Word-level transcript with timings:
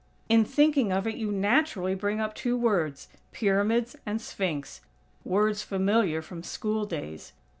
In 0.29 0.43
thinking 0.45 0.91
of 0.91 1.05
it 1.05 1.13
you 1.13 1.31
naturally 1.31 1.93
bring 1.93 2.19
up 2.19 2.33
two 2.33 2.57
words 2.57 3.07
"Pyramids" 3.31 3.95
and 4.03 4.19
"Sphinx", 4.19 4.81
words 5.23 5.61
familiar 5.61 6.23
from 6.23 6.41
school 6.41 6.85
days. 6.87 7.33